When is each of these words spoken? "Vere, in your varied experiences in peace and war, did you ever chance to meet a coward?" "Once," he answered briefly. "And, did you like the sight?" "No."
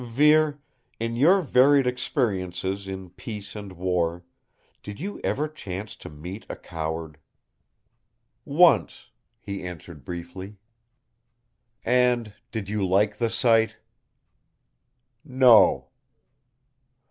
"Vere, 0.03 0.59
in 0.99 1.15
your 1.15 1.43
varied 1.43 1.85
experiences 1.85 2.87
in 2.87 3.11
peace 3.11 3.55
and 3.55 3.73
war, 3.73 4.23
did 4.81 4.99
you 4.99 5.19
ever 5.23 5.47
chance 5.47 5.95
to 5.97 6.09
meet 6.09 6.43
a 6.49 6.55
coward?" 6.55 7.19
"Once," 8.43 9.11
he 9.39 9.61
answered 9.61 10.03
briefly. 10.03 10.57
"And, 11.85 12.33
did 12.51 12.67
you 12.67 12.83
like 12.83 13.17
the 13.17 13.29
sight?" 13.29 13.77
"No." 15.23 15.89